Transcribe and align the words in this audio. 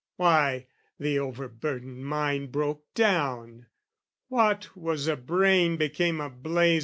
Why, 0.15 0.65
the 0.97 1.19
overburdened 1.19 2.03
mind 2.03 2.51
Broke 2.51 2.91
down, 2.95 3.67
what 4.29 4.75
was 4.75 5.05
a 5.07 5.15
brain 5.15 5.77
became 5.77 6.19
a 6.19 6.27
blaze. 6.27 6.79